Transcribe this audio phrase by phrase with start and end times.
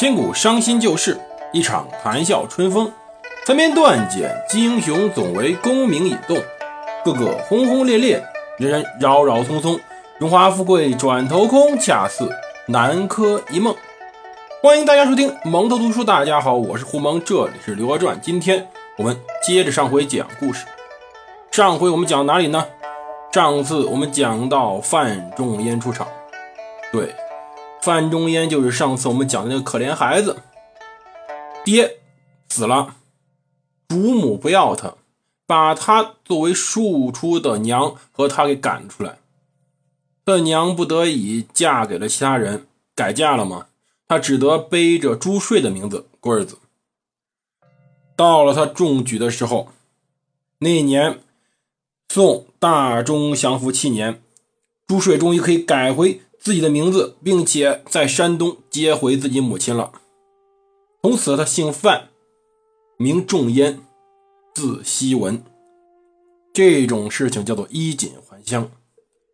[0.00, 1.20] 千古伤心旧事，
[1.52, 2.90] 一场谈笑春风。
[3.44, 6.38] 残篇断简，今英雄总为功名引动。
[7.04, 8.24] 个个轰轰烈烈，
[8.56, 9.78] 人人扰扰匆匆。
[10.16, 12.26] 荣华富贵转头空，恰似
[12.68, 13.76] 南柯一梦。
[14.62, 16.02] 欢迎大家收听蒙头读书。
[16.02, 18.16] 大家好，我是胡蒙，这里是《刘娥传》。
[18.20, 20.64] 今天我们接着上回讲故事。
[21.50, 22.66] 上回我们讲哪里呢？
[23.32, 26.08] 上次我们讲到范仲淹出场。
[26.90, 27.14] 对。
[27.82, 30.42] 范仲淹就是上次我们讲的那个可怜孩子，
[31.64, 31.98] 爹
[32.48, 32.96] 死了，
[33.88, 34.94] 主母不要他，
[35.46, 39.18] 把他作为庶出的娘和他给赶出来。
[40.24, 43.68] 他娘不得已嫁给了其他人，改嫁了吗？
[44.06, 46.58] 他只得背着朱税的名字过日子。
[48.14, 49.68] 到了他中举的时候，
[50.58, 51.20] 那年
[52.08, 54.22] 宋大中祥符七年，
[54.86, 56.20] 朱税终于可以改回。
[56.40, 59.92] 自己的名字，并且在山东接回自己母亲了。
[61.02, 62.08] 从此，他姓范，
[62.96, 63.80] 名仲淹，
[64.54, 65.42] 字希文。
[66.52, 68.70] 这种事情叫做衣锦还乡。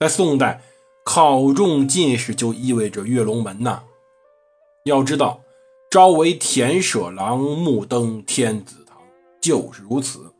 [0.00, 0.62] 在宋代，
[1.04, 3.82] 考中进士就意味着跃龙门呐。
[4.86, 5.40] 要知道，
[5.90, 8.96] 朝为田舍郎，暮登天子堂，
[9.42, 10.32] 就是如此。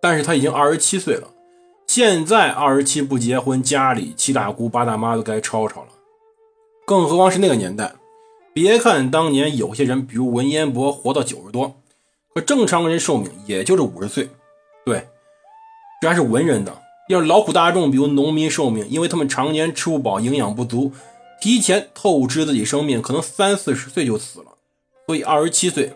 [0.00, 1.33] 但是他已经二十七岁了。
[1.94, 5.90] 现在二十七不结婚，家里七大姑八大妈都该吵吵了，
[6.84, 7.92] 更何况是那个年代。
[8.52, 11.76] 别看当年有些人，比如文彦博活到九十多，
[12.34, 14.28] 可正常人寿命也就是五十岁。
[14.84, 15.06] 对，
[16.02, 16.82] 这还是文人的。
[17.08, 20.90] 要是劳苦大众，比如农民寿命，因为他们常年吃不饱，营养不足，
[21.40, 24.46] 提前透支自己生命，可能三四十岁就死了。
[25.06, 25.92] 所以二十七岁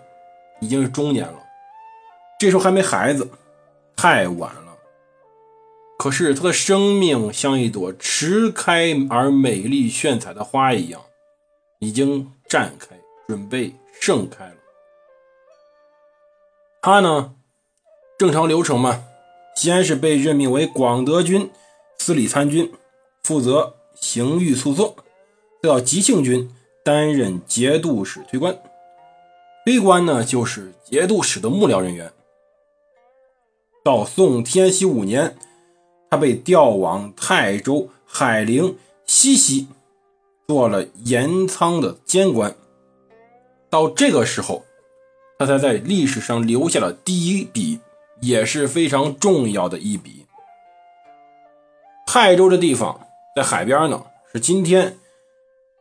[0.61, 1.41] 已经是中年了，
[2.39, 3.29] 这时候还没孩子，
[3.97, 4.68] 太晚了。
[5.99, 11.03] 可是他的生命像一朵迟开而美丽炫彩的花一样，
[11.81, 14.55] 已经绽开，准备盛开了。
[16.81, 17.35] 他呢，
[18.17, 19.07] 正常流程嘛，
[19.57, 21.51] 先是被任命为广德军
[21.99, 22.73] 司礼参军，
[23.25, 24.95] 负责刑狱诉讼；
[25.61, 26.49] 再到吉庆军
[26.85, 28.57] 担任节度使推官，
[29.65, 32.13] 推官呢就是节度使的幕僚人员。
[33.85, 35.37] 到宋天禧五年。
[36.11, 39.69] 他被调往泰州海陵西溪，
[40.47, 42.55] 做了盐仓的监官。
[43.71, 44.65] 到这个时候，
[45.39, 47.81] 他才在历史上留下了第一笔，
[48.21, 50.25] 也是非常重要的一笔。
[52.07, 54.03] 泰州这地方在海边呢，
[54.33, 54.99] 是今天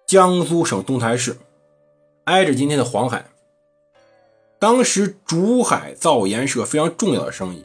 [0.05, 1.38] 江苏省东台市，
[2.25, 3.25] 挨着今天的黄海。
[4.59, 7.63] 当时竹海造盐是个非常重要的生意。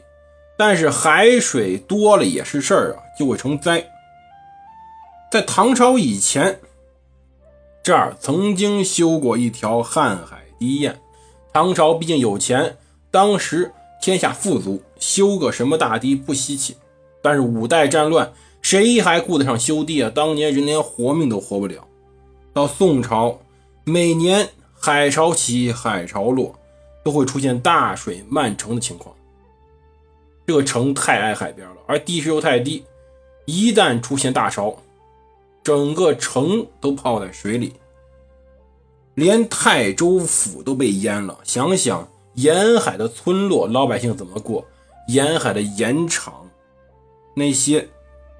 [0.57, 3.85] 但是海水多了也是事儿啊，就会成灾。
[5.31, 6.59] 在唐朝以前，
[7.81, 10.95] 这儿曾经修过一条瀚海堤堰。
[11.51, 12.77] 唐朝毕竟有钱，
[13.09, 13.71] 当时
[14.01, 16.77] 天下富足，修个什么大堤不稀奇。
[17.21, 18.31] 但是五代战乱，
[18.61, 20.11] 谁还顾得上修堤啊？
[20.13, 21.87] 当年人连活命都活不了。
[22.53, 23.39] 到宋朝，
[23.85, 24.49] 每年
[24.79, 26.53] 海潮起，海潮落，
[27.03, 29.15] 都会出现大水漫城的情况。
[30.45, 32.83] 这个城太挨海边了，而地势又太低，
[33.45, 34.75] 一旦出现大潮，
[35.63, 37.71] 整个城都泡在水里，
[39.15, 41.39] 连泰州府都被淹了。
[41.45, 44.65] 想想沿海的村落，老百姓怎么过？
[45.07, 46.49] 沿海的盐场，
[47.33, 47.87] 那些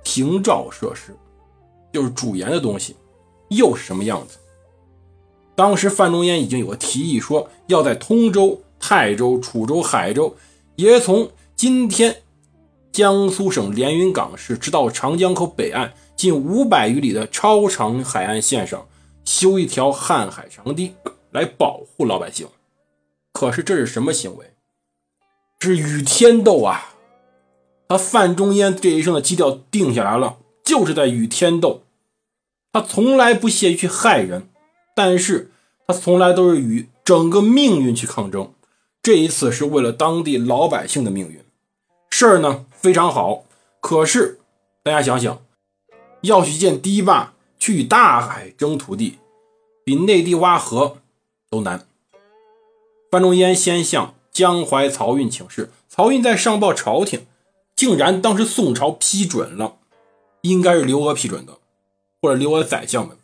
[0.04, 1.16] 停照设施，
[1.94, 2.98] 就是煮盐的东西，
[3.48, 4.38] 又是什么样子？
[5.56, 10.36] 当时范仲淹已经有个提议，说要在通州、泰州、楚州、海州，
[10.76, 11.32] 也从。
[11.64, 12.24] 今天，
[12.92, 18.86] 江苏省连云港市直到长江口北岸近五百余里的超长海岸线上
[19.24, 20.94] 修一条瀚海长堤，
[21.32, 22.46] 来保护老百姓。
[23.32, 24.52] 可是这是什么行为？
[25.62, 26.96] 是与天斗啊！
[27.88, 31.84] 他范仲淹这一生的基调定下来了，就是在与天斗。
[32.74, 34.50] 他从来不屑于去害人，
[34.94, 35.54] 但是
[35.88, 38.52] 他从来都是与整个命运去抗争。
[39.02, 41.42] 这一次是为了当地老百姓的命运。
[42.16, 43.44] 事儿呢非常好，
[43.82, 44.40] 可是
[44.84, 45.42] 大家想想，
[46.22, 49.18] 要去建堤坝，去与大海争土地，
[49.84, 50.98] 比内地挖河
[51.50, 51.88] 都难。
[53.10, 57.26] 范仲淹先向江淮漕运请示，漕运在上报朝廷，
[57.76, 59.78] 竟然当时宋朝批准了，
[60.42, 61.58] 应该是刘娥批准的，
[62.22, 63.18] 或者刘娥宰相们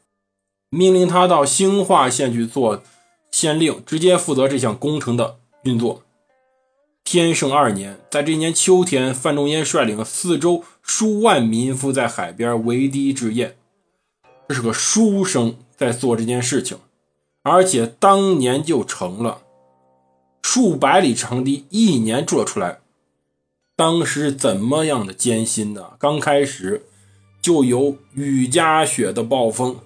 [0.71, 2.81] 命令他到兴化县去做
[3.29, 6.01] 县令，直接负责这项工程的运作。
[7.11, 13.55] 天圣二年，在这年秋天，范仲淹率领四周数万民夫在海边围堤治堰。
[14.47, 16.77] 这是个书生在做这件事情，
[17.41, 19.39] 而且当年就成了
[20.43, 22.77] 数百里长堤，一年做出来。
[23.75, 25.93] 当时怎么样的艰辛呢？
[25.97, 26.83] 刚开始
[27.41, 29.77] 就有雨夹雪的暴风，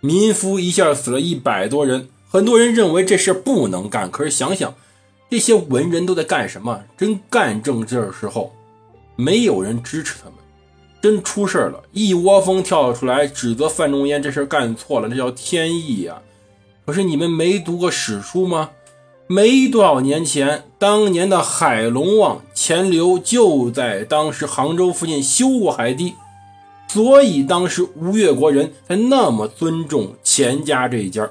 [0.00, 2.10] 民夫一下死了一百多人。
[2.28, 4.74] 很多人认为这事不能干，可是想想
[5.32, 6.78] 这些文人都在干什么？
[6.94, 8.52] 真干正事的时候，
[9.16, 10.34] 没有人支持他们。
[11.00, 16.20] 真出事了，一窝蜂跳出来指责范仲淹这事干错了，那叫天意呀！
[16.84, 18.68] 可是你们没读过史书吗？
[19.26, 26.12] 没多少年前，当年的海龙王钱镠就在当时杭州附近修过海堤，
[26.88, 31.30] 所以当时吴越国人才那么尊重钱家这一家。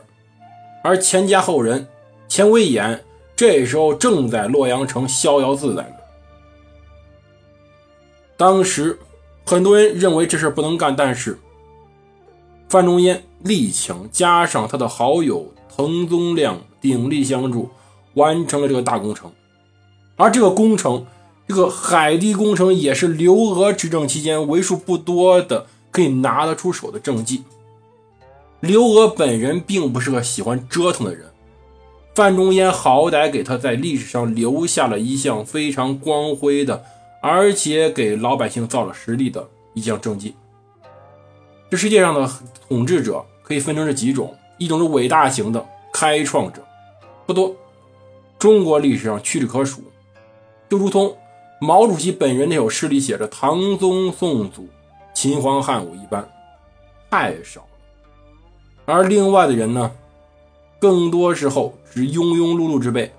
[0.84, 1.88] 而钱家后人
[2.28, 3.04] 钱维演
[3.36, 5.96] 这时候正在洛阳城逍遥自在呢。
[8.38, 8.98] 当时
[9.46, 11.40] 很多人认为这事不能干，但是
[12.70, 17.70] 范仲淹力强，加上他的好友滕宗亮鼎力相助。
[18.16, 19.32] 完成了这个大工程，
[20.18, 21.06] 而这个工程，
[21.48, 27.46] 这个海堤工程也是刘娥执政期间为数不多的可以拿得出手的政绩。
[28.60, 31.31] 刘娥本人并不是个喜欢折腾的人，
[32.14, 36.84] 范仲淹好歹给他在历史上留下了一项非常光辉的，
[37.22, 40.36] 而且给老百姓造了实力的一项政绩。
[41.70, 42.30] 这世界上的
[42.68, 46.62] 统治者可以分成这几种：一种是伟大型的开创者，
[47.26, 47.56] 不多。
[48.38, 49.82] 中国历史上屈指可数，
[50.68, 51.16] 就如同
[51.62, 54.68] 毛主席本人那首诗里写着“唐宗宋祖，
[55.14, 56.28] 秦皇汉武”一般，
[57.10, 57.68] 太少了。
[58.86, 59.92] 而另外的人呢，
[60.82, 63.12] 更多时候是庸庸碌碌之辈，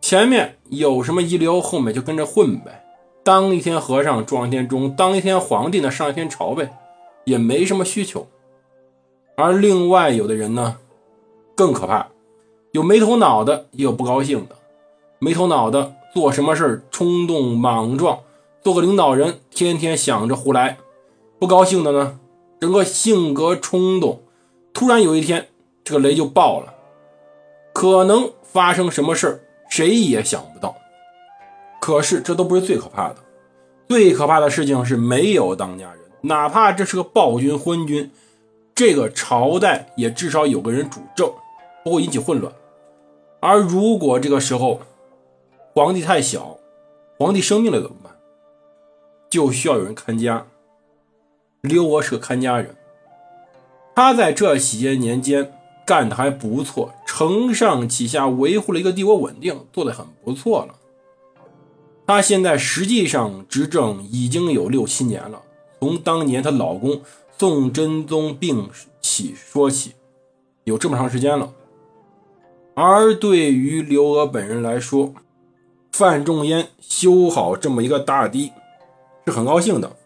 [0.00, 2.84] 前面有什么遗留，后面就跟着混呗，
[3.24, 6.70] 当一天和尚撞一天钟，当一天皇帝呢上一天朝呗，
[7.24, 8.28] 也没什么需求。
[9.36, 10.76] 而另外有的人呢，
[11.56, 12.06] 更可怕。
[12.70, 14.54] 有没头脑的，也有不高兴的。
[15.18, 18.20] 没头脑的做什么事冲动莽撞，
[18.62, 20.78] 做个领导人天天想着胡来。
[21.40, 22.20] 不高兴的呢，
[22.60, 24.22] 整个性格冲动，
[24.72, 25.48] 突然有一天
[25.92, 26.72] 这个雷就爆了，
[27.74, 30.74] 可能发生什么事谁也想不到。
[31.82, 33.16] 可是这都不是最可怕的，
[33.90, 38.10] 最可怕的事情是没有当家人，哪怕这是个暴君昏君，
[38.74, 41.30] 这个朝代也至少有个人主政，
[41.84, 42.50] 不会引起混乱。
[43.40, 44.80] 而如果这个时候
[45.74, 46.56] 皇帝太小，
[47.18, 48.16] 皇帝生病了怎么办？
[49.28, 50.46] 就需要有人看家。
[51.60, 52.74] 刘娥是个看家人，
[53.94, 55.52] 他在这些年间
[55.84, 60.74] 干的还不错，承上启下，维护了一个帝国稳定，做的很不错了。
[62.06, 65.42] 他现在实际上执政已经有六七年了，
[65.80, 67.02] 从当年她老公
[67.38, 68.68] 宋真宗病
[69.00, 69.92] 起说起，
[70.64, 71.52] 有这么长时间了。
[72.74, 75.12] 而对于刘娥本人来说，
[75.92, 78.50] 范仲淹修好这么一个大堤
[79.26, 79.96] 是很高兴的，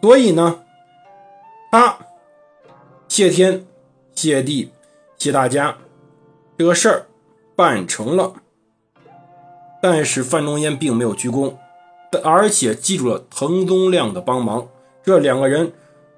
[0.00, 0.60] 所以呢，
[1.70, 1.98] 他
[3.08, 3.66] 谢天
[4.14, 4.70] 谢地
[5.20, 5.78] 谢大家，
[6.56, 7.06] 这个事儿
[7.54, 8.34] 办成了。
[9.82, 11.56] 但是范仲淹并没有鞠躬，
[12.24, 14.68] 而且记住了滕宗亮的帮忙，
[15.02, 15.72] 这两个人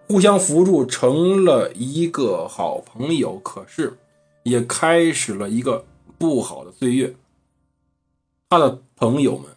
[0.09, 3.39] 互相扶助，成了一个好朋友。
[3.39, 3.99] 可是。
[4.45, 5.85] 也开始了一个
[6.19, 7.15] 不好的岁月。
[8.51, 9.51] 他的朋友们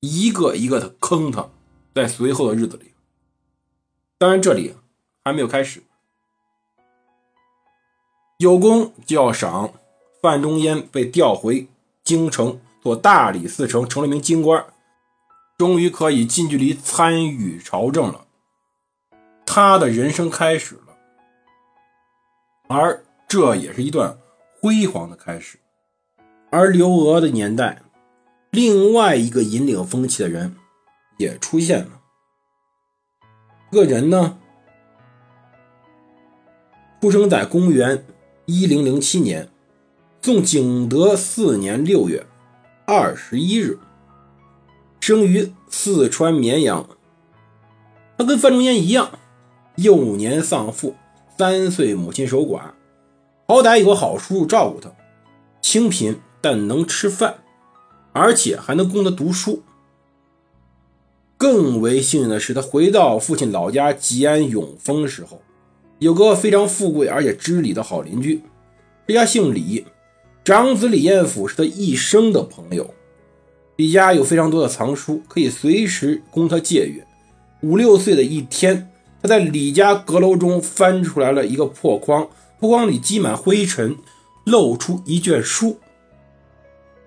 [0.00, 1.48] 一个一个的坑他，
[1.94, 2.92] 在随后的日子里。
[4.18, 4.74] 当然，这里
[5.24, 5.82] 还没有开始。
[8.42, 9.72] 有功就要赏，
[10.20, 11.68] 范仲淹被调回
[12.02, 14.66] 京城做大理寺丞，成了一名京官，
[15.56, 18.26] 终于可以近距离参与朝政了。
[19.46, 20.96] 他的人生开始了，
[22.68, 23.04] 而。
[23.28, 24.18] 这也是一段
[24.60, 25.58] 辉煌的开始，
[26.50, 27.80] 而刘娥的年代，
[28.50, 30.54] 另外一个引领风气的人
[31.16, 32.02] 也出现了。
[33.70, 34.38] 这个人呢，
[37.00, 38.04] 出生在公元
[38.46, 39.48] 一零零七年，
[40.20, 42.26] 宋景德四年六月
[42.84, 43.78] 二十一日，
[44.98, 46.88] 生于四川绵阳。
[48.18, 49.18] 他跟范仲淹一样，
[49.76, 50.96] 幼年丧父，
[51.38, 52.72] 三岁母亲守寡。
[53.46, 54.90] 好歹有个好叔叔照顾他，
[55.60, 57.44] 清贫但能吃饭，
[58.12, 59.62] 而且还能供他读书。
[61.38, 65.40] 更为幸运的是，他回到父亲老家吉安永丰时候，
[66.02, 68.42] 有个非常富贵而且知礼的好邻居。
[69.06, 69.86] 这家姓李，
[70.42, 72.92] 长子李彦甫是他一生的朋友。
[73.76, 77.06] 李家有非常多的藏书，可以随时供他借阅。
[77.60, 78.90] 五六岁的一天，
[79.22, 82.28] 他在李家阁楼中翻出来了一个破筐。
[82.58, 83.96] 破筐里积满灰尘，
[84.44, 85.78] 露出一卷书。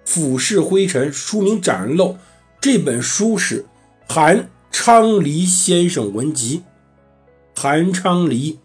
[0.05, 2.15] 俯视灰尘，书名展露。
[2.61, 3.65] 这本书是
[4.07, 6.63] 韩昌黎先生文集。
[7.53, 8.59] 韩昌黎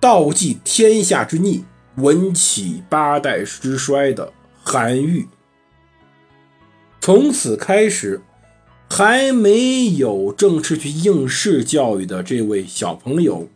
[0.00, 1.64] 道济天下之逆，
[1.96, 5.26] 文起八代之衰的韩愈。
[7.00, 8.20] 从此开始，
[8.88, 13.48] 还没有正式去应试教育的这位小朋友，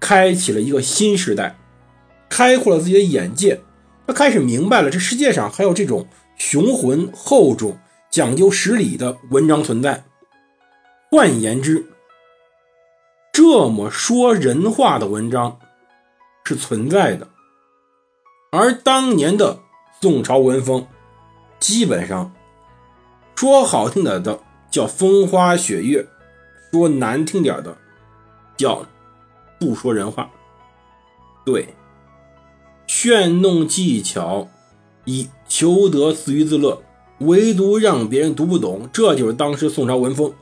[0.00, 1.56] 开启了一个新时代，
[2.28, 3.60] 开阔了自己的眼界。
[4.06, 7.78] 他开始明白了，这世界上还有这种雄浑厚重、
[8.10, 10.04] 讲究实理的文章存在。
[11.10, 11.86] 换言之，
[13.32, 15.58] 这么说人话的文章
[16.48, 17.28] 是存在的。
[18.50, 19.58] 而当年的
[20.00, 20.86] 宋朝文风，
[21.60, 22.32] 基本上
[23.36, 24.40] 说好听点的
[24.70, 26.06] 叫风花雪月，
[26.72, 27.76] 说难听点的
[28.56, 28.86] 叫
[29.60, 30.30] 不说人话。
[31.44, 31.74] 对。
[32.86, 34.48] 炫弄技巧，
[35.04, 36.82] 以求得自娱自乐，
[37.18, 40.32] 唯独让别人读不懂，这就是当时宋朝文风。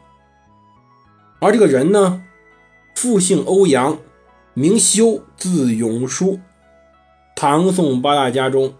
[1.40, 2.22] 而这个人呢，
[2.94, 3.98] 复姓欧阳，
[4.58, 6.40] 名修，字永叔，
[7.34, 8.72] 唐宋八大家中，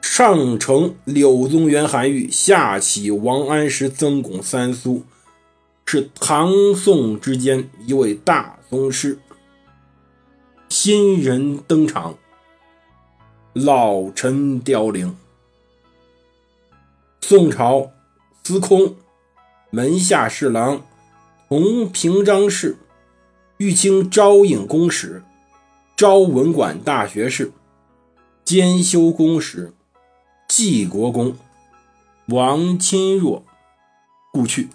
[0.00, 5.04] 上承柳宗元、韩愈，下启王安石、曾巩、三苏，
[5.84, 9.18] 是唐宋之间一位大宗师。
[10.70, 12.16] 新人登场。
[13.52, 15.14] 老臣凋零。
[17.20, 17.90] 宋朝
[18.42, 18.96] 司空、
[19.68, 20.80] 门下侍郎、
[21.50, 22.78] 同平章事、
[23.58, 25.22] 玉清招应公使、
[25.96, 27.52] 昭文馆大学士、
[28.44, 29.72] 兼修公使、
[30.46, 31.34] 济国公
[32.26, 33.42] 王钦若
[34.30, 34.68] 故去。